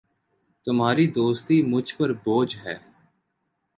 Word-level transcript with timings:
تمہاری 0.65 1.05
دوستی 1.11 1.61
مجھ 1.63 1.95
پر 1.95 2.13
بوجھ 2.23 2.55
ہے 2.57 2.75